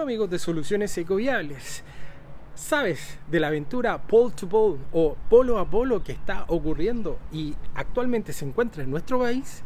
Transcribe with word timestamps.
Hola 0.00 0.06
amigos 0.12 0.30
de 0.30 0.38
Soluciones 0.38 0.96
Ecoviables. 0.96 1.84
¿Sabes 2.54 3.18
de 3.30 3.38
la 3.38 3.48
aventura 3.48 3.98
pole 3.98 4.32
to 4.34 4.48
pole 4.48 4.78
o 4.94 5.14
polo 5.28 5.58
a 5.58 5.68
polo 5.68 6.02
que 6.02 6.12
está 6.12 6.46
ocurriendo 6.48 7.18
y 7.30 7.54
actualmente 7.74 8.32
se 8.32 8.46
encuentra 8.46 8.82
en 8.82 8.90
nuestro 8.90 9.18
país? 9.18 9.62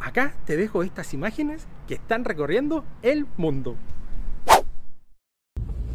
Acá 0.00 0.34
te 0.44 0.56
dejo 0.56 0.82
estas 0.82 1.14
imágenes 1.14 1.68
que 1.86 1.94
están 1.94 2.24
recorriendo 2.24 2.84
el 3.02 3.26
mundo. 3.36 3.76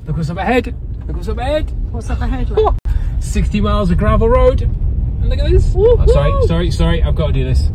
Look 0.05 0.15
what's 0.15 0.29
up 0.29 0.39
ahead. 0.39 0.67
Look 1.05 1.17
what's 1.17 1.27
up 1.27 1.39
ahead. 1.39 1.69
What's 1.91 2.09
up 2.09 2.21
ahead? 2.21 2.49
Like? 2.49 2.61
Oh, 2.61 2.73
60 3.19 3.59
miles 3.59 3.91
of 3.91 3.97
gravel 3.97 4.29
road. 4.29 4.61
And 4.61 5.27
look 5.27 5.39
at 5.39 5.49
this. 5.49 5.73
Oh, 5.75 6.05
sorry, 6.07 6.47
sorry, 6.47 6.71
sorry. 6.71 7.03
I've 7.03 7.15
got 7.15 7.27
to 7.27 7.33
do 7.33 7.43
this. 7.43 7.69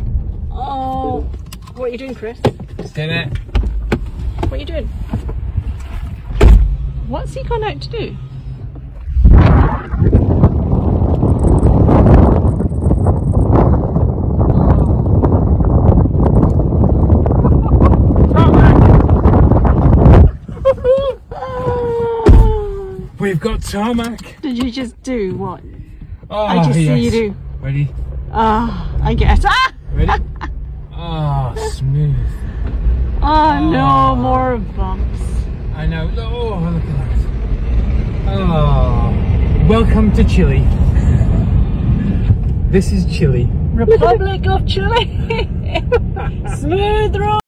Oh, 0.51 1.29
what 1.75 1.89
are 1.89 1.91
you 1.91 1.99
doing, 1.99 2.15
Chris? 2.15 2.39
Stay 2.85 3.05
there. 3.05 3.29
What 4.49 4.53
are 4.53 4.57
you 4.57 4.65
doing? 4.65 4.89
What's 7.07 7.33
he 7.33 7.43
gone 7.43 7.63
out 7.63 7.81
to 7.81 7.89
do? 7.89 8.17
We've 23.19 23.39
got 23.39 23.63
tarmac. 23.63 24.39
Did 24.41 24.61
you 24.63 24.71
just 24.71 25.01
do 25.01 25.35
what? 25.35 25.61
Oh, 26.29 26.45
I 26.45 26.63
just 26.63 26.73
see 26.75 26.99
you 27.05 27.11
do. 27.11 27.35
Ready? 27.59 27.89
Ah, 28.31 28.91
I 29.03 29.13
guess. 29.15 29.43
Ah! 29.45 29.73
Ready? 29.91 30.23
oh, 30.93 31.71
smooth. 31.73 32.15
Oh 33.21 33.69
no, 33.71 33.79
Ah. 33.79 34.15
more 34.15 34.57
bumps. 34.57 35.16
I 35.77 35.85
know. 35.85 36.09
Oh, 36.17 36.57
look 36.73 36.81
at 36.81 36.97
that. 36.97 38.39
Oh, 38.39 39.13
welcome 39.69 40.11
to 40.13 40.23
Chile. 40.23 40.65
This 42.71 42.91
is 42.91 43.05
Chile. 43.05 43.47
Republic 43.75 44.47
of 44.47 44.65
Chile. 44.65 45.05
Smooth 46.57 47.15
road. 47.15 47.39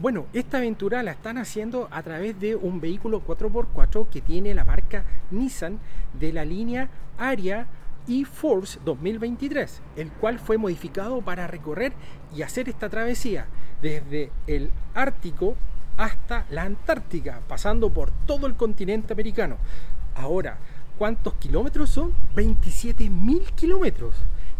Bueno, 0.00 0.26
esta 0.32 0.58
aventura 0.58 1.02
la 1.02 1.10
están 1.10 1.38
haciendo 1.38 1.88
a 1.90 2.04
través 2.04 2.38
de 2.38 2.54
un 2.54 2.80
vehículo 2.80 3.20
4x4 3.26 4.08
que 4.08 4.20
tiene 4.20 4.54
la 4.54 4.64
marca 4.64 5.02
Nissan 5.32 5.80
de 6.20 6.32
la 6.32 6.44
línea 6.44 6.88
Aria 7.18 7.66
e-Force 8.06 8.78
2023, 8.84 9.82
el 9.96 10.12
cual 10.12 10.38
fue 10.38 10.56
modificado 10.56 11.20
para 11.20 11.48
recorrer 11.48 11.94
y 12.32 12.42
hacer 12.42 12.68
esta 12.68 12.88
travesía 12.88 13.46
desde 13.82 14.30
el 14.46 14.70
Ártico 14.94 15.56
hasta 15.96 16.46
la 16.50 16.62
Antártica, 16.62 17.40
pasando 17.46 17.90
por 17.90 18.10
todo 18.26 18.46
el 18.46 18.54
continente 18.54 19.12
americano. 19.12 19.56
Ahora, 20.14 20.58
¿cuántos 20.98 21.34
kilómetros 21.34 21.90
son? 21.90 22.12
27.000 22.34 23.50
kilómetros. 23.54 24.14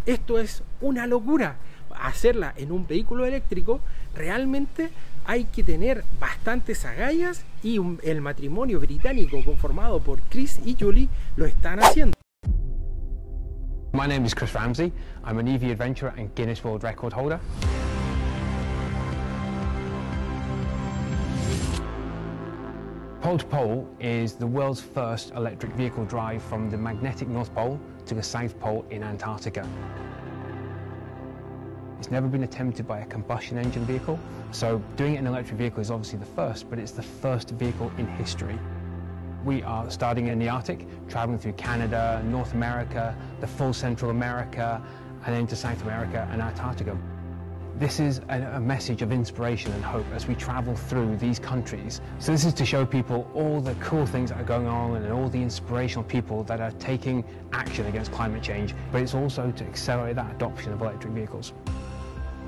Esto 0.07 0.39
es 0.39 0.63
una 0.81 1.07
locura. 1.07 1.57
Hacerla 2.03 2.55
en 2.57 2.73
un 2.73 2.87
vehículo 2.87 3.27
eléctrico 3.27 3.81
realmente 4.15 4.91
hay 5.25 5.45
que 5.45 5.63
tener 5.63 6.05
bastantes 6.19 6.85
agallas 6.85 7.45
y 7.63 7.79
el 8.03 8.21
matrimonio 8.21 8.81
británico 8.81 9.45
conformado 9.45 10.01
por 10.01 10.21
Chris 10.23 10.61
y 10.65 10.77
Julie 10.79 11.09
lo 11.37 11.47
están 11.47 11.81
haciendo. 11.81 12.17
My 13.93 14.07
name 14.07 14.25
is 14.25 14.35
Chris 14.35 14.55
Ramsey. 14.55 14.93
I'm 15.25 15.39
an 15.39 15.49
EV 15.49 15.73
adventurer 15.73 16.13
and 16.17 16.35
Guinness 16.35 16.65
World 16.65 16.85
Record 16.85 17.13
holder. 17.13 17.41
To 23.39 23.47
Pole 23.47 23.89
is 24.01 24.35
the 24.35 24.47
world's 24.47 24.81
first 24.81 25.31
electric 25.35 25.71
vehicle 25.75 26.05
drive 26.05 26.43
from 26.43 26.69
the 26.69 26.77
magnetic 26.77 27.29
North 27.29 27.55
Pole 27.55 27.79
to 28.07 28.15
the 28.17 28.23
South 28.25 28.59
Pole 28.59 28.85
in 28.91 29.05
Antarctica. 29.05 29.65
It's 32.01 32.11
never 32.11 32.27
been 32.27 32.43
attempted 32.43 32.89
by 32.89 32.99
a 32.99 33.07
combustion 33.07 33.57
engine 33.57 33.85
vehicle, 33.85 34.19
so 34.51 34.83
doing 34.97 35.15
it 35.15 35.19
in 35.21 35.29
an 35.29 35.33
electric 35.33 35.59
vehicle 35.59 35.81
is 35.81 35.93
obviously 35.93 36.19
the 36.19 36.27
first, 36.27 36.69
but 36.69 36.81
it's 36.81 36.91
the 36.91 37.05
first 37.05 37.51
vehicle 37.51 37.93
in 37.99 38.07
history. 38.09 38.59
We 39.45 39.63
are 39.63 39.89
starting 39.93 40.27
in 40.27 40.41
the 40.41 40.49
Arctic, 40.49 40.85
traveling 41.09 41.39
through 41.39 41.53
Canada, 41.53 42.21
North 42.27 42.55
America, 42.55 43.17
the 43.41 43.47
full 43.47 43.73
Central 43.73 44.11
America, 44.11 44.83
and 45.25 45.37
then 45.37 45.57
South 45.57 45.81
America 45.83 46.29
and 46.33 46.43
Antarctica. 46.43 46.99
This 47.81 47.99
is 47.99 48.21
a, 48.29 48.43
a 48.57 48.61
message 48.61 49.01
of 49.01 49.11
inspiration 49.11 49.73
and 49.73 49.83
hope 49.83 50.05
as 50.13 50.27
we 50.29 50.35
travel 50.35 50.77
through 50.77 51.17
these 51.17 51.39
countries. 51.39 52.03
So 52.19 52.31
this 52.31 52.45
is 52.45 52.53
to 52.53 52.67
show 52.67 52.85
people 52.85 53.27
all 53.33 53.63
the 53.63 53.75
cool 53.77 54.05
things 54.05 54.29
that 54.29 54.39
are 54.39 54.45
going 54.45 54.67
on 54.67 54.97
and 54.97 55.11
all 55.11 55.31
the 55.31 55.41
inspirational 55.41 56.05
people 56.05 56.43
that 56.45 56.61
are 56.61 56.73
taking 56.73 57.25
action 57.55 57.87
against 57.87 58.13
climate 58.13 58.43
change, 58.43 58.75
but 58.93 59.01
it's 59.01 59.15
also 59.15 59.51
to 59.51 59.65
accelerate 59.65 60.17
that 60.17 60.31
adoption 60.31 60.75
of 60.75 60.83
electric 60.83 61.15
vehicles. 61.15 61.55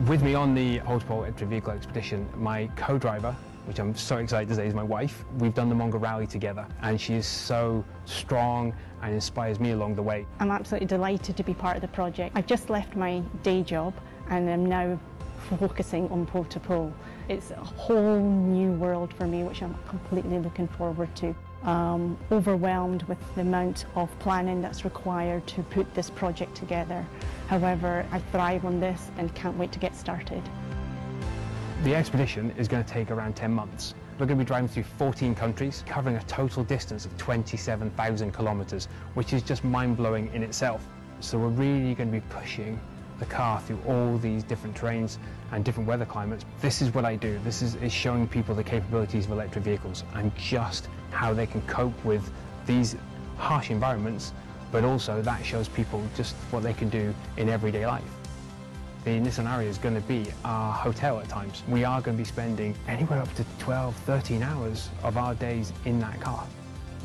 With 0.07 0.23
me 0.23 0.35
on 0.35 0.55
the 0.55 0.81
Multiple 0.81 1.25
Electric 1.25 1.49
Vehicle 1.49 1.73
Expedition, 1.73 2.29
my 2.37 2.67
co-driver, 2.77 3.35
which 3.65 3.79
I'm 3.79 3.95
so 3.95 4.19
excited 4.19 4.51
to 4.51 4.55
say 4.55 4.67
is 4.67 4.75
my 4.75 4.83
wife. 4.83 5.25
We've 5.39 5.55
done 5.55 5.71
the 5.71 5.75
Mongo 5.75 5.99
Rally 5.99 6.27
together, 6.27 6.67
and 6.83 7.01
she 7.01 7.15
is 7.15 7.27
so 7.27 7.83
strong 8.05 8.75
and 9.01 9.15
inspires 9.15 9.59
me 9.59 9.71
along 9.71 9.95
the 9.95 10.03
way. 10.03 10.27
I'm 10.41 10.51
absolutely 10.51 10.89
delighted 10.89 11.39
to 11.39 11.43
be 11.43 11.55
part 11.55 11.77
of 11.77 11.81
the 11.81 11.89
project. 11.89 12.37
I've 12.37 12.47
just 12.47 12.69
left 12.69 12.97
my 12.97 13.21
day 13.43 13.63
job 13.63 13.95
and 14.29 14.49
I'm 14.49 14.67
now 14.67 14.99
focusing 15.43 16.09
on 16.11 16.27
pole 16.27 16.45
to 16.45 16.61
pole. 16.61 16.93
It's 17.29 17.51
a 17.51 17.57
whole 17.57 18.21
new 18.21 18.73
world 18.73 19.13
for 19.15 19.27
me, 19.27 19.43
which 19.43 19.63
I'm 19.63 19.75
completely 19.89 20.39
looking 20.39 20.69
forward 20.69 21.15
to. 21.17 21.35
Um, 21.65 22.19
overwhelmed 22.33 23.05
with 23.05 23.19
the 23.35 23.43
amount 23.43 23.87
of 23.95 24.17
planning 24.19 24.61
that's 24.61 24.85
required 24.85 25.47
to 25.49 25.63
put 25.63 25.93
this 25.95 26.11
project 26.11 26.57
together. 26.57 27.07
However, 27.47 28.05
I 28.11 28.19
thrive 28.19 28.65
on 28.65 28.81
this 28.81 29.11
and 29.19 29.33
can't 29.35 29.57
wait 29.57 29.71
to 29.73 29.79
get 29.79 29.95
started. 29.95 30.43
The 31.85 31.95
expedition 31.95 32.53
is 32.57 32.69
going 32.69 32.85
to 32.85 32.91
take 32.91 33.11
around 33.11 33.37
10 33.37 33.53
months. 33.53 33.95
We're 34.19 34.27
going 34.27 34.39
to 34.39 34.45
be 34.45 34.47
driving 34.47 34.69
through 34.69 34.85
14 34.85 35.35
countries, 35.35 35.83
covering 35.87 36.17
a 36.17 36.23
total 36.25 36.65
distance 36.65 37.07
of 37.07 37.17
27,000 37.17 38.33
kilometres, 38.33 38.87
which 39.15 39.33
is 39.33 39.43
just 39.43 39.65
mind-blowing 39.65 40.31
in 40.35 40.43
itself. 40.43 40.87
So 41.21 41.39
we're 41.39 41.49
really 41.49 41.95
going 41.95 42.13
to 42.13 42.21
be 42.21 42.25
pushing 42.29 42.79
the 43.19 43.27
car 43.27 43.61
through 43.61 43.79
all 43.87 44.19
these 44.19 44.43
different 44.43 44.77
terrains 44.77 45.19
and 45.53 45.65
different 45.65 45.89
weather 45.89 46.05
climates. 46.05 46.45
This 46.61 46.83
is 46.83 46.93
what 46.95 47.05
I 47.05 47.17
do. 47.17 47.39
This 47.45 47.63
is, 47.63 47.75
is 47.77 47.93
showing 47.93 48.27
people 48.27 48.55
the 48.55 48.65
capabilities 48.65 49.27
of 49.27 49.33
electric 49.33 49.65
vehicles 49.65 50.05
and 50.15 50.35
just 50.37 50.89
how 51.11 51.33
they 51.33 51.47
can 51.47 51.63
cope 51.63 52.05
with 52.05 52.33
these 52.67 52.97
harsh 53.37 53.71
environments, 53.71 54.33
but 54.71 54.85
also 54.85 55.21
that 55.23 55.45
shows 55.45 55.69
people 55.69 56.03
just 56.17 56.35
what 56.51 56.63
they 56.63 56.73
can 56.73 56.89
do 56.89 57.15
in 57.37 57.49
everyday 57.49 57.87
life. 57.87 58.03
The 59.05 59.19
Nissan 59.19 59.51
Aria 59.51 59.69
is 59.69 59.79
going 59.79 59.97
to 59.97 60.01
be 60.03 60.27
our 60.45 60.73
hotel 60.73 61.19
at 61.19 61.29
times. 61.29 61.65
We 61.69 61.83
are 61.83 62.01
going 62.01 62.17
to 62.17 62.23
be 62.23 62.29
spending 62.29 62.77
anywhere 62.87 63.19
up 63.19 63.35
to 63.35 63.45
12, 63.59 63.97
13 63.97 64.45
hours 64.45 64.91
of 65.03 65.17
our 65.17 65.35
days 65.35 65.73
in 65.85 65.99
that 66.01 66.21
car. 66.21 66.47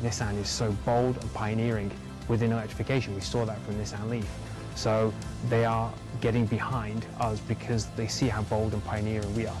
Nissan 0.02 0.38
is 0.38 0.48
so 0.48 0.70
bold 0.84 1.16
and 1.16 1.34
pioneering 1.34 1.90
within 2.28 2.52
electrification. 2.52 3.16
We 3.16 3.20
saw 3.20 3.44
that 3.46 3.60
from 3.62 3.74
Nissan 3.74 4.08
Leaf. 4.08 4.28
So 4.78 5.12
they 5.48 5.64
are 5.64 5.92
getting 6.20 6.46
behind 6.46 7.04
us 7.18 7.40
because 7.40 7.86
they 7.96 8.06
see 8.06 8.28
how 8.28 8.42
bold 8.42 8.74
and 8.74 8.84
pioneering 8.84 9.34
we 9.34 9.44
are. 9.44 9.56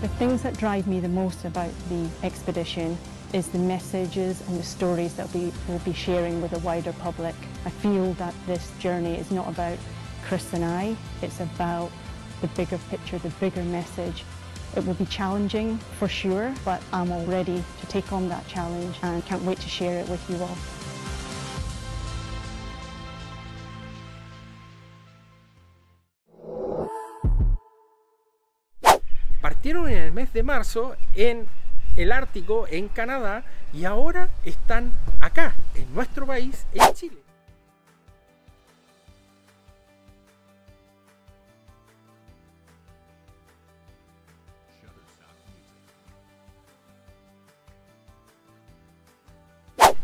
The 0.00 0.08
things 0.08 0.42
that 0.42 0.58
drive 0.58 0.88
me 0.88 0.98
the 0.98 1.08
most 1.08 1.44
about 1.44 1.70
the 1.88 2.08
expedition 2.24 2.98
is 3.32 3.46
the 3.46 3.60
messages 3.60 4.40
and 4.48 4.58
the 4.58 4.64
stories 4.64 5.14
that 5.14 5.32
we 5.32 5.52
will 5.68 5.78
be 5.84 5.92
sharing 5.92 6.42
with 6.42 6.50
the 6.50 6.58
wider 6.58 6.92
public. 6.94 7.36
I 7.64 7.70
feel 7.70 8.14
that 8.14 8.34
this 8.48 8.72
journey 8.80 9.14
is 9.14 9.30
not 9.30 9.48
about 9.48 9.78
Chris 10.24 10.52
and 10.54 10.64
I, 10.64 10.96
it's 11.22 11.38
about 11.38 11.92
the 12.40 12.48
bigger 12.48 12.78
picture, 12.90 13.18
the 13.18 13.30
bigger 13.38 13.62
message. 13.62 14.24
It 14.74 14.84
will 14.84 14.94
be 14.94 15.06
challenging 15.06 15.78
for 16.00 16.08
sure, 16.08 16.52
but 16.64 16.82
I'm 16.92 17.12
all 17.12 17.26
ready 17.26 17.62
to 17.80 17.86
take 17.86 18.12
on 18.12 18.28
that 18.28 18.44
challenge 18.48 18.96
and 19.04 19.24
can't 19.24 19.44
wait 19.44 19.60
to 19.60 19.68
share 19.68 20.00
it 20.00 20.08
with 20.08 20.28
you 20.28 20.36
all. 20.42 20.56
Partieron 29.40 29.88
en 29.88 29.98
el 29.98 30.12
mes 30.12 30.32
de 30.32 30.42
marzo 30.42 30.96
en 31.14 31.46
el 31.96 32.12
Ártico, 32.12 32.66
en 32.68 32.88
Canadá, 32.88 33.42
y 33.72 33.84
ahora 33.84 34.28
están 34.44 34.92
acá, 35.20 35.54
en 35.74 35.92
nuestro 35.94 36.26
país, 36.26 36.66
en 36.72 36.94
Chile. 36.94 37.16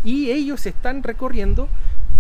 Y 0.03 0.31
ellos 0.31 0.65
están 0.67 1.03
recorriendo 1.03 1.69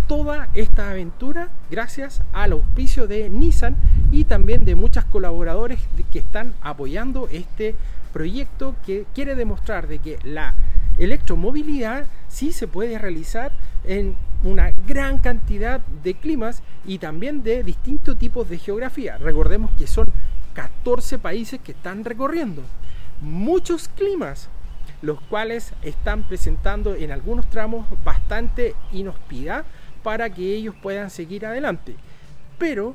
toda 0.06 0.48
esta 0.54 0.90
aventura 0.90 1.48
gracias 1.70 2.22
al 2.32 2.52
auspicio 2.52 3.06
de 3.06 3.28
Nissan 3.28 3.76
y 4.10 4.24
también 4.24 4.64
de 4.64 4.74
muchos 4.74 5.04
colaboradores 5.04 5.80
que 6.12 6.18
están 6.18 6.54
apoyando 6.62 7.28
este 7.30 7.74
proyecto 8.12 8.74
que 8.84 9.06
quiere 9.14 9.34
demostrar 9.34 9.88
de 9.88 9.98
que 9.98 10.18
la 10.22 10.54
electromovilidad 10.98 12.06
sí 12.28 12.52
se 12.52 12.68
puede 12.68 12.98
realizar 12.98 13.52
en 13.84 14.16
una 14.42 14.72
gran 14.86 15.18
cantidad 15.18 15.80
de 16.02 16.14
climas 16.14 16.62
y 16.86 16.98
también 16.98 17.42
de 17.42 17.62
distintos 17.62 18.18
tipos 18.18 18.48
de 18.48 18.58
geografía. 18.58 19.18
Recordemos 19.18 19.70
que 19.72 19.86
son 19.86 20.06
14 20.54 21.18
países 21.18 21.60
que 21.60 21.72
están 21.72 22.04
recorriendo 22.04 22.62
muchos 23.20 23.88
climas, 23.88 24.48
los 25.02 25.20
cuales 25.20 25.72
están 25.82 26.22
presentando 26.22 26.94
en 26.94 27.12
algunos 27.12 27.48
tramos 27.50 27.86
bastante 28.04 28.74
inhospidad 28.92 29.64
para 30.02 30.30
que 30.30 30.54
ellos 30.54 30.74
puedan 30.82 31.10
seguir 31.10 31.46
adelante. 31.46 31.94
Pero 32.58 32.94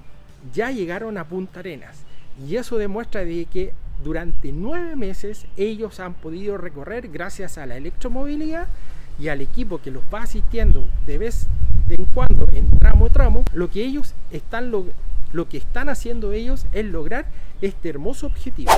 ya 0.54 0.72
llegaron 0.72 1.18
a 1.18 1.26
Punta 1.26 1.60
Arenas 1.60 2.04
y 2.48 2.56
eso 2.56 2.78
demuestra 2.78 3.24
de 3.24 3.46
que 3.46 3.74
durante 4.04 4.52
nueve 4.52 4.96
meses 4.96 5.46
ellos 5.58 6.00
han 6.00 6.14
podido 6.14 6.58
recorrer 6.58 7.10
gracias 7.10 7.58
a 7.58 7.66
la 7.66 7.78
electromovilidad 7.78 8.68
y 9.20 9.28
al 9.28 9.42
equipo 9.42 9.80
que 9.80 9.92
los 9.92 10.04
va 10.12 10.24
asistiendo 10.24 10.88
de 11.06 11.18
vez 11.18 11.48
en 11.90 12.06
cuando 12.06 12.48
en 12.52 12.80
tramo 12.80 13.06
a 13.06 13.10
tramo, 13.10 13.44
lo 13.54 13.70
que 13.70 13.84
ellos 13.84 14.16
están 14.32 14.72
lo, 14.72 14.86
lo 15.34 15.48
que 15.48 15.58
están 15.58 15.90
haciendo 15.90 16.32
ellos 16.32 16.66
es 16.72 16.86
lograr 16.86 17.26
este 17.62 17.90
hermoso 17.90 18.28
objetivo. 18.28 18.72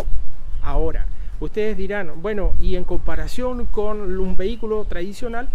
Ahora, 0.61 1.05
ustedes 1.39 1.77
dirán, 1.77 2.21
bueno, 2.21 2.53
y 2.59 2.75
en 2.75 2.83
comparación 2.83 3.65
con 3.65 4.19
un 4.19 4.35
vehículo 4.37 4.83
tradicional, 4.85 5.47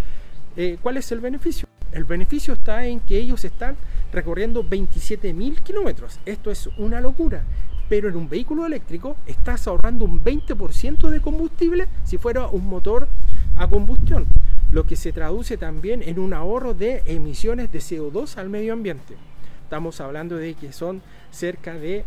eh, 0.57 0.79
¿cuál 0.81 0.97
es 0.97 1.11
el 1.13 1.21
beneficio? 1.21 1.69
El 1.91 2.05
beneficio 2.05 2.55
está 2.55 2.85
en 2.87 3.01
que 3.01 3.17
ellos 3.17 3.45
están 3.45 3.77
recorriendo 4.13 4.63
27.000 4.63 5.63
kilómetros. 5.63 6.21
Esto 6.27 6.51
es 6.51 6.69
una 6.77 7.01
locura. 7.01 7.45
Pero 7.89 8.11
en 8.11 8.17
un 8.17 8.29
vehículo 8.29 8.67
eléctrico 8.67 9.17
estás 9.27 9.67
ahorrando 9.67 10.05
un 10.05 10.23
20% 10.23 11.09
de 11.09 11.21
combustible 11.21 11.89
si 12.05 12.19
fuera 12.19 12.47
un 12.47 12.67
motor 12.67 13.09
a 13.57 13.67
combustión, 13.67 14.27
lo 14.71 14.87
que 14.87 14.95
se 14.95 15.13
traduce 15.13 15.57
también 15.57 16.03
en 16.03 16.19
un 16.19 16.35
ahorro 16.35 16.75
de 16.75 17.03
emisiones 17.07 17.73
de 17.73 17.79
CO2 17.79 18.37
al 18.37 18.51
medio 18.51 18.75
ambiente. 18.75 19.17
Estamos 19.65 20.03
hablando 20.03 20.37
de 20.37 20.53
que 20.53 20.73
son 20.73 21.01
cerca 21.31 21.75
de 21.75 22.05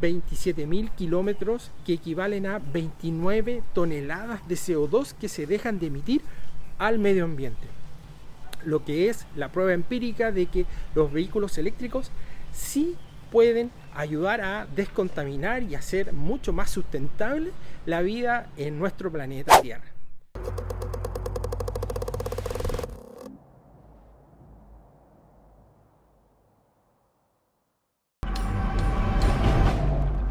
27.000 0.00 0.90
kilómetros 0.90 1.72
que 1.84 1.94
equivalen 1.94 2.46
a 2.46 2.60
29 2.60 3.64
toneladas 3.72 4.46
de 4.46 4.54
CO2 4.54 5.14
que 5.14 5.28
se 5.28 5.46
dejan 5.46 5.80
de 5.80 5.88
emitir 5.88 6.22
al 6.78 7.00
medio 7.00 7.24
ambiente 7.24 7.66
lo 8.64 8.84
que 8.84 9.08
es 9.08 9.26
la 9.36 9.48
prueba 9.50 9.72
empírica 9.72 10.32
de 10.32 10.46
que 10.46 10.66
los 10.94 11.12
vehículos 11.12 11.58
eléctricos 11.58 12.10
sí 12.52 12.96
pueden 13.30 13.70
ayudar 13.94 14.40
a 14.40 14.66
descontaminar 14.74 15.62
y 15.62 15.74
hacer 15.74 16.12
mucho 16.12 16.52
más 16.52 16.70
sustentable 16.70 17.52
la 17.86 18.02
vida 18.02 18.48
en 18.56 18.78
nuestro 18.78 19.10
planeta 19.10 19.60
Tierra. 19.60 19.84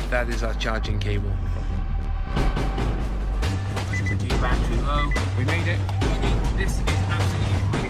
That 0.10 0.30
is 0.30 0.44
our 0.44 0.54
charging 0.60 1.00
cable. 1.00 1.32
battery 4.44 4.76
low. 4.82 5.10
We 5.38 5.46
made 5.46 5.68
it. 5.70 5.80
This 6.58 6.74
is 6.76 7.00
absolutely 7.08 7.83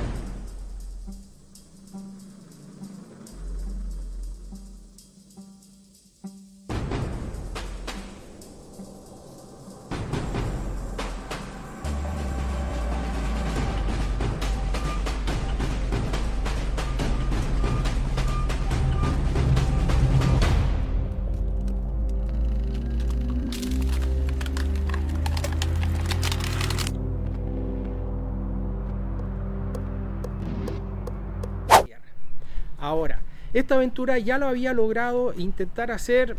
Ahora, 32.84 33.22
esta 33.54 33.76
aventura 33.76 34.18
ya 34.20 34.38
lo 34.38 34.48
había 34.48 34.74
logrado 34.74 35.34
intentar 35.38 35.90
hacer 35.90 36.36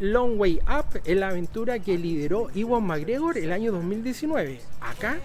Long 0.00 0.38
Way 0.38 0.60
Up 0.68 1.00
en 1.04 1.18
la 1.18 1.30
aventura 1.30 1.80
que 1.80 1.98
lideró 1.98 2.50
Iwan 2.54 2.84
McGregor 2.84 3.36
el 3.36 3.50
año 3.50 3.72
2019. 3.72 4.60
Acá 4.80 5.18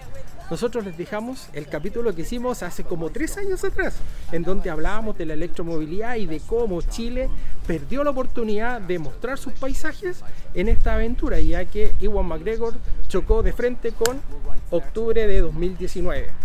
nosotros 0.50 0.84
les 0.84 0.98
dejamos 0.98 1.48
el 1.52 1.68
capítulo 1.68 2.12
que 2.12 2.22
hicimos 2.22 2.64
hace 2.64 2.82
como 2.82 3.10
tres 3.10 3.36
años 3.38 3.62
atrás, 3.62 3.94
en 4.32 4.42
donde 4.42 4.68
hablábamos 4.68 5.16
de 5.16 5.26
la 5.26 5.34
electromovilidad 5.34 6.16
y 6.16 6.26
de 6.26 6.40
cómo 6.40 6.82
Chile 6.82 7.30
perdió 7.68 8.02
la 8.02 8.10
oportunidad 8.10 8.80
de 8.80 8.98
mostrar 8.98 9.38
sus 9.38 9.52
paisajes 9.52 10.22
en 10.54 10.68
esta 10.68 10.94
aventura, 10.94 11.38
ya 11.38 11.64
que 11.66 11.92
Iwan 12.00 12.26
McGregor 12.26 12.74
chocó 13.06 13.44
de 13.44 13.52
frente 13.52 13.92
con 13.92 14.20
octubre 14.70 15.26
de 15.26 15.40
2019 15.40 16.43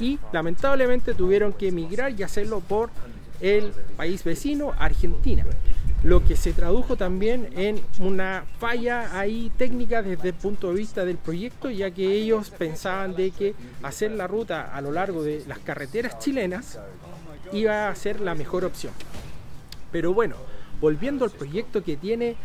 y 0.00 0.18
lamentablemente 0.32 1.14
tuvieron 1.14 1.52
que 1.52 1.68
emigrar 1.68 2.18
y 2.18 2.22
hacerlo 2.22 2.60
por 2.60 2.90
el 3.40 3.72
país 3.96 4.24
vecino, 4.24 4.72
Argentina. 4.78 5.44
Lo 6.02 6.24
que 6.24 6.34
se 6.34 6.54
tradujo 6.54 6.96
también 6.96 7.50
en 7.56 7.80
una 7.98 8.44
falla 8.58 9.18
ahí 9.18 9.52
técnica 9.58 10.02
desde 10.02 10.28
el 10.28 10.34
punto 10.34 10.68
de 10.68 10.78
vista 10.78 11.04
del 11.04 11.18
proyecto, 11.18 11.68
ya 11.68 11.90
que 11.90 12.10
ellos 12.10 12.50
pensaban 12.50 13.14
de 13.14 13.30
que 13.30 13.54
hacer 13.82 14.12
la 14.12 14.26
ruta 14.26 14.74
a 14.74 14.80
lo 14.80 14.92
largo 14.92 15.22
de 15.22 15.44
las 15.46 15.58
carreteras 15.58 16.18
chilenas 16.18 16.78
iba 17.52 17.88
a 17.88 17.94
ser 17.94 18.20
la 18.20 18.34
mejor 18.34 18.64
opción. 18.64 18.94
Pero 19.92 20.14
bueno, 20.14 20.36
volviendo 20.80 21.26
al 21.26 21.32
proyecto 21.32 21.84
que 21.84 21.98
tiene 21.98 22.36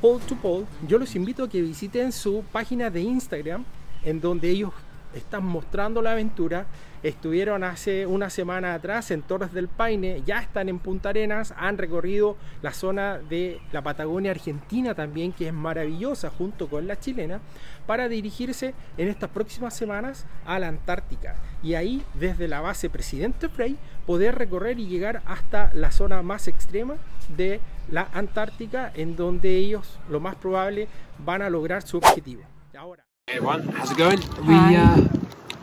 Pole 0.00 0.24
to 0.26 0.36
Pole, 0.36 0.64
yo 0.88 0.98
los 0.98 1.14
invito 1.14 1.44
a 1.44 1.48
que 1.50 1.60
visiten 1.60 2.12
su 2.12 2.42
página 2.50 2.88
de 2.88 3.02
Instagram, 3.02 3.66
en 4.04 4.22
donde 4.22 4.48
ellos 4.48 4.72
están 5.14 5.44
mostrando 5.44 6.02
la 6.02 6.12
aventura. 6.12 6.66
Estuvieron 7.02 7.64
hace 7.64 8.06
una 8.06 8.28
semana 8.28 8.74
atrás 8.74 9.10
en 9.10 9.22
Torres 9.22 9.52
del 9.52 9.68
Paine, 9.68 10.22
ya 10.26 10.40
están 10.40 10.68
en 10.68 10.78
Punta 10.78 11.08
Arenas, 11.08 11.54
han 11.56 11.78
recorrido 11.78 12.36
la 12.60 12.74
zona 12.74 13.18
de 13.18 13.58
la 13.72 13.80
Patagonia 13.82 14.32
Argentina 14.32 14.94
también, 14.94 15.32
que 15.32 15.48
es 15.48 15.54
maravillosa 15.54 16.28
junto 16.28 16.68
con 16.68 16.86
la 16.86 16.98
chilena, 17.00 17.40
para 17.86 18.08
dirigirse 18.08 18.74
en 18.98 19.08
estas 19.08 19.30
próximas 19.30 19.74
semanas 19.74 20.26
a 20.44 20.58
la 20.58 20.68
Antártica. 20.68 21.36
Y 21.62 21.74
ahí, 21.74 22.04
desde 22.14 22.48
la 22.48 22.60
base 22.60 22.90
Presidente 22.90 23.48
Frey, 23.48 23.78
poder 24.06 24.36
recorrer 24.36 24.78
y 24.78 24.86
llegar 24.86 25.22
hasta 25.24 25.70
la 25.72 25.90
zona 25.92 26.22
más 26.22 26.48
extrema 26.48 26.96
de 27.36 27.60
la 27.90 28.08
Antártica, 28.12 28.92
en 28.94 29.16
donde 29.16 29.56
ellos 29.56 29.98
lo 30.10 30.20
más 30.20 30.34
probable 30.36 30.86
van 31.24 31.40
a 31.40 31.50
lograr 31.50 31.82
su 31.82 31.96
objetivo. 31.96 32.42
Ahora. 32.76 33.09
Hey 33.30 33.36
everyone, 33.36 33.68
how's 33.68 33.92
it 33.92 33.96
going? 33.96 34.18
We 34.44 34.54
uh, 34.74 35.06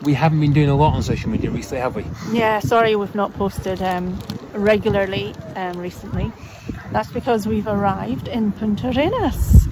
we 0.03 0.13
haven't 0.13 0.39
been 0.39 0.53
doing 0.53 0.69
a 0.69 0.75
lot 0.77 0.93
on 0.93 1.03
social 1.03 1.29
media 1.29 1.51
recently, 1.51 1.81
have 1.81 1.97
we? 1.97 2.05
Yeah, 2.31 2.59
sorry 2.61 2.95
we've 2.95 3.13
not 3.13 3.33
posted 3.33 3.81
um, 3.81 4.17
regularly 4.53 5.35
um, 5.57 5.77
recently. 5.77 6.31
That's 6.93 7.11
because 7.11 7.45
we've 7.45 7.67
arrived 7.67 8.29
in 8.29 8.53
Punta 8.53 8.87
Arenas. 8.95 9.67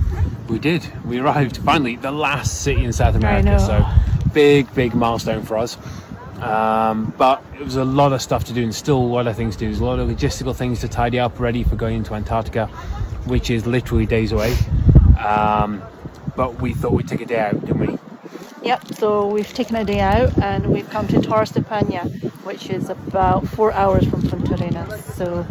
We 0.50 0.60
did. 0.60 0.86
We 1.06 1.20
arrived 1.20 1.56
finally, 1.60 1.96
the 1.96 2.12
last 2.12 2.64
city 2.64 2.84
in 2.84 2.92
South 2.92 3.16
I 3.16 3.20
America. 3.20 3.52
know. 3.52 3.58
So 3.60 4.30
big, 4.34 4.76
big 4.76 4.94
milestone 4.94 5.44
for 5.44 5.56
us. 5.56 5.78
Um, 6.42 7.14
but 7.18 7.46
it 7.58 7.64
was 7.64 7.78
a 7.78 7.86
lot 7.86 8.12
of 8.12 8.22
stuff 8.22 8.44
to 8.46 8.54
do 8.54 8.62
and 8.62 8.76
still 8.76 8.98
a 8.98 9.00
lot 9.00 9.26
of 9.26 9.38
things 9.38 9.56
to 9.56 9.60
do. 9.60 9.66
There's 9.68 9.80
a 9.80 9.86
lot 9.86 10.00
of 10.00 10.10
logistical 10.10 10.54
things 10.54 10.82
to 10.82 10.90
tidy 10.90 11.18
up 11.18 11.40
ready 11.40 11.64
for 11.64 11.78
going 11.78 11.96
into 11.96 12.14
Antarctica, 12.14 12.68
which 13.26 13.50
is 13.50 13.66
literally 13.66 14.06
days 14.06 14.34
away. 14.34 14.54
Um, 15.18 15.82
but 16.36 16.62
we 16.62 16.74
thought 16.74 16.92
we'd 16.92 17.08
take 17.08 17.22
a 17.22 17.26
day 17.26 17.40
out, 17.40 17.60
didn't 17.62 17.75
we? 17.75 17.75
Yep, 18.66 18.96
so 18.96 19.28
we've 19.28 19.54
taken 19.54 19.76
a 19.76 19.86
day 19.86 20.00
out 20.00 20.36
and 20.40 20.74
we've 20.74 20.90
come 20.90 21.08
to 21.10 21.22
Torres 21.22 21.52
de 21.52 21.62
Paña, 21.62 22.10
which 22.44 22.72
is 22.72 22.90
about 22.90 23.48
four 23.48 23.72
hours 23.72 24.08
from 24.08 24.24
Punta 24.24 24.58
So 25.14 25.46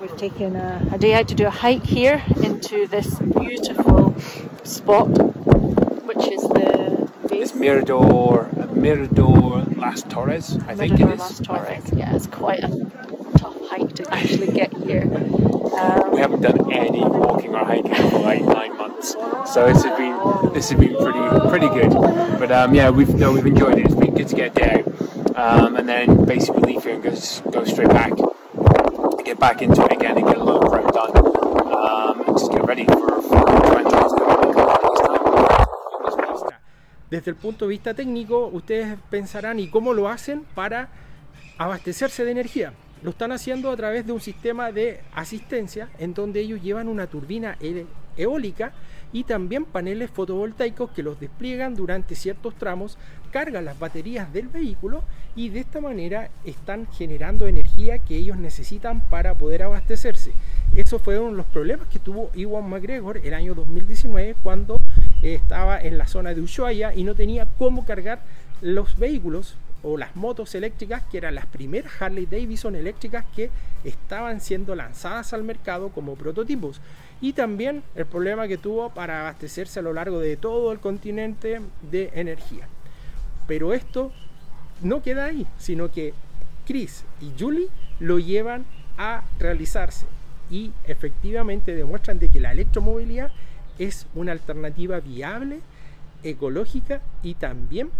we've 0.00 0.16
taken 0.16 0.54
a, 0.54 0.88
a 0.92 0.96
day 0.98 1.14
out 1.14 1.26
to 1.26 1.34
do 1.34 1.46
a 1.46 1.50
hike 1.50 1.82
here 1.82 2.22
into 2.44 2.86
this 2.86 3.18
beautiful 3.18 4.14
spot, 4.62 5.08
which 6.06 6.28
is 6.28 6.42
the 6.42 7.10
It's. 7.32 7.56
Mirador, 7.56 8.48
Mirador 8.70 9.64
Las 9.74 10.04
Torres, 10.04 10.56
I 10.68 10.76
think 10.76 10.92
it 10.92 11.00
is. 11.00 11.00
Mirador. 11.00 11.16
Las 11.16 11.40
Torres. 11.40 11.92
Yeah, 11.92 12.14
it's 12.14 12.28
quite 12.28 12.62
a 12.62 13.03
hike 13.74 13.94
to 13.94 14.14
actually 14.14 14.50
get 14.52 14.72
here. 14.86 15.02
Um, 15.74 16.12
We 16.12 16.20
haven't 16.20 16.42
done 16.42 16.72
any 16.72 17.02
walking 17.02 17.54
or 17.54 17.64
hiking 17.64 17.94
for 18.10 18.20
like 18.20 18.42
nine 18.42 18.76
months, 18.76 19.16
so 19.52 19.66
this 19.66 19.82
has 19.82 19.96
been 19.98 20.14
this 20.54 20.70
has 20.70 20.78
been 20.78 20.94
pretty 20.94 21.24
pretty 21.50 21.68
good. 21.68 21.92
But 22.38 22.52
um, 22.52 22.74
yeah, 22.74 22.90
we've 22.90 23.14
no, 23.14 23.32
we've 23.32 23.46
enjoyed 23.46 23.78
it. 23.78 23.86
It's 23.86 23.94
been 23.94 24.14
good 24.14 24.28
to 24.28 24.36
get 24.36 24.54
out, 24.62 24.84
um, 25.36 25.76
and 25.76 25.88
then 25.88 26.24
basically 26.24 26.62
leave 26.74 26.84
here 26.84 26.94
and 26.94 27.02
go 27.02 27.10
go 27.50 27.64
straight 27.64 27.90
back, 27.90 28.12
get 29.24 29.38
back 29.40 29.62
into 29.62 29.82
it 29.84 29.92
again 29.92 30.18
and 30.18 30.26
get 30.26 30.38
a 30.38 30.44
lot 30.44 30.62
of 30.62 30.70
prep 30.70 30.86
done, 30.94 31.12
um, 31.74 32.22
and 32.22 32.38
just 32.38 32.52
get 32.52 32.64
ready 32.64 32.84
for 32.84 33.22
for 33.22 33.42
2020. 33.42 33.94
Desde 37.10 37.30
el 37.30 37.36
punto 37.36 37.66
de 37.66 37.70
vista 37.70 37.94
técnico, 37.94 38.46
ustedes 38.52 38.96
pensarán, 39.10 39.58
¿y 39.60 39.68
cómo 39.68 39.92
lo 39.92 40.08
hacen 40.08 40.44
para 40.54 40.88
abastecerse 41.58 42.24
de 42.24 42.30
energía? 42.32 42.72
Lo 43.04 43.10
están 43.10 43.32
haciendo 43.32 43.70
a 43.70 43.76
través 43.76 44.06
de 44.06 44.12
un 44.12 44.20
sistema 44.22 44.72
de 44.72 45.00
asistencia 45.14 45.90
en 45.98 46.14
donde 46.14 46.40
ellos 46.40 46.62
llevan 46.62 46.88
una 46.88 47.06
turbina 47.06 47.58
e- 47.60 47.84
eólica 48.16 48.72
y 49.12 49.24
también 49.24 49.66
paneles 49.66 50.10
fotovoltaicos 50.10 50.90
que 50.90 51.02
los 51.02 51.20
despliegan 51.20 51.74
durante 51.74 52.14
ciertos 52.14 52.54
tramos, 52.54 52.96
cargan 53.30 53.66
las 53.66 53.78
baterías 53.78 54.32
del 54.32 54.48
vehículo 54.48 55.04
y 55.36 55.50
de 55.50 55.60
esta 55.60 55.82
manera 55.82 56.30
están 56.46 56.86
generando 56.92 57.46
energía 57.46 57.98
que 57.98 58.16
ellos 58.16 58.38
necesitan 58.38 59.02
para 59.10 59.34
poder 59.34 59.64
abastecerse. 59.64 60.32
Eso 60.74 60.98
fue 60.98 61.18
uno 61.18 61.32
de 61.32 61.36
los 61.36 61.46
problemas 61.46 61.88
que 61.88 61.98
tuvo 61.98 62.30
Iwan 62.34 62.70
McGregor 62.70 63.18
el 63.18 63.34
año 63.34 63.54
2019 63.54 64.34
cuando 64.42 64.80
eh, 65.22 65.34
estaba 65.34 65.78
en 65.78 65.98
la 65.98 66.06
zona 66.06 66.32
de 66.32 66.40
Ushuaia 66.40 66.94
y 66.94 67.04
no 67.04 67.14
tenía 67.14 67.46
cómo 67.58 67.84
cargar 67.84 68.22
los 68.62 68.96
vehículos 68.96 69.56
o 69.84 69.96
las 69.96 70.16
motos 70.16 70.54
eléctricas, 70.54 71.02
que 71.04 71.18
eran 71.18 71.34
las 71.34 71.46
primeras 71.46 71.92
Harley 72.00 72.26
Davidson 72.26 72.74
eléctricas 72.74 73.24
que 73.36 73.50
estaban 73.84 74.40
siendo 74.40 74.74
lanzadas 74.74 75.32
al 75.32 75.44
mercado 75.44 75.90
como 75.90 76.16
prototipos. 76.16 76.80
Y 77.20 77.34
también 77.34 77.82
el 77.94 78.06
problema 78.06 78.48
que 78.48 78.58
tuvo 78.58 78.90
para 78.90 79.20
abastecerse 79.20 79.78
a 79.78 79.82
lo 79.82 79.92
largo 79.92 80.18
de 80.18 80.36
todo 80.36 80.72
el 80.72 80.80
continente 80.80 81.60
de 81.82 82.10
energía. 82.14 82.66
Pero 83.46 83.72
esto 83.72 84.10
no 84.82 85.02
queda 85.02 85.26
ahí, 85.26 85.46
sino 85.58 85.92
que 85.92 86.14
Chris 86.66 87.04
y 87.20 87.32
Julie 87.38 87.68
lo 88.00 88.18
llevan 88.18 88.64
a 88.96 89.22
realizarse 89.38 90.06
y 90.50 90.72
efectivamente 90.86 91.74
demuestran 91.74 92.18
de 92.18 92.28
que 92.30 92.40
la 92.40 92.52
electromovilidad 92.52 93.30
es 93.78 94.06
una 94.14 94.32
alternativa 94.32 95.00
viable, 95.00 95.60
ecológica 96.22 97.00
y 97.22 97.34
también 97.34 97.90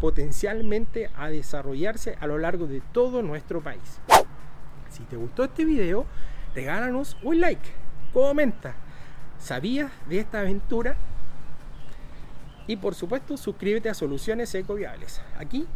potencialmente 0.00 1.10
a 1.16 1.28
desarrollarse 1.28 2.16
a 2.20 2.26
lo 2.26 2.38
largo 2.38 2.66
de 2.66 2.80
todo 2.92 3.22
nuestro 3.22 3.60
país. 3.60 4.00
Si 4.90 5.02
te 5.04 5.16
gustó 5.16 5.44
este 5.44 5.64
video, 5.64 6.06
regálanos 6.54 7.16
un 7.22 7.40
like, 7.40 7.70
comenta, 8.12 8.74
¿sabías 9.38 9.90
de 10.08 10.20
esta 10.20 10.40
aventura? 10.40 10.96
Y 12.66 12.76
por 12.76 12.94
supuesto, 12.94 13.36
suscríbete 13.36 13.88
a 13.88 13.94
Soluciones 13.94 14.54
Ecoviables. 14.54 15.22
Aquí, 15.38 15.66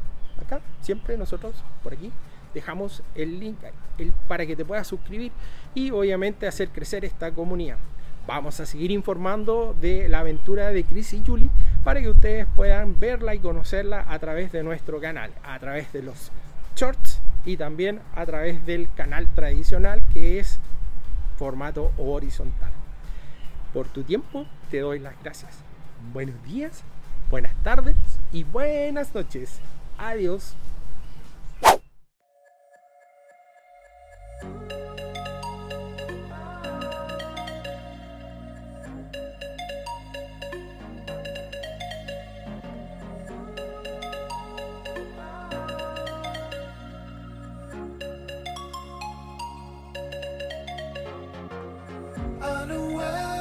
acá, 0.45 0.61
siempre 0.81 1.17
nosotros, 1.17 1.55
por 1.83 1.95
aquí, 1.95 2.13
dejamos 2.53 3.03
el 3.15 3.41
link 3.41 3.59
para 4.29 4.45
que 4.47 4.57
te 4.57 4.65
puedas 4.65 4.87
suscribir 4.87 5.33
y 5.75 5.91
obviamente 5.91 6.47
hacer 6.47 6.69
crecer 6.69 7.05
esta 7.05 7.33
comunidad. 7.33 7.79
Vamos 8.27 8.61
a 8.61 8.67
seguir 8.67 8.91
informando 8.93 9.75
de 9.81 10.09
la 10.09 10.21
aventura 10.21 10.71
de 10.71 10.85
Chris 10.85 11.13
y 11.13 11.23
Julie 11.27 11.49
para 11.83 12.01
que 12.01 12.09
ustedes 12.09 12.47
puedan 12.55 12.99
verla 13.01 13.35
y 13.35 13.41
conocerla 13.41 14.05
a 14.09 14.19
través 14.21 14.53
de 14.53 14.63
nuestro 14.63 15.01
canal, 15.01 15.33
a 15.43 15.59
través 15.59 15.93
de 15.93 16.03
los 16.03 16.31
shorts 16.77 17.21
y 17.45 17.57
también 17.57 18.01
a 18.15 18.25
través 18.25 18.65
del 18.65 18.89
canal 18.95 19.27
tradicional 19.35 20.03
que 20.13 20.39
es 20.39 20.61
formato 21.37 21.91
horizontal. 21.99 22.71
Por 23.73 23.89
tu 23.89 24.05
tiempo 24.05 24.47
te 24.71 24.81
doy 24.81 25.01
las 25.01 25.21
gracias. 25.23 25.59
Buenos 26.13 26.41
días, 26.45 26.85
buenas 27.31 27.55
tardes 27.65 27.97
y 28.33 28.45
buenas 28.45 29.15
noches. 29.15 29.61
Adiós. 29.99 30.55
I 52.63 52.65
know 52.65 53.32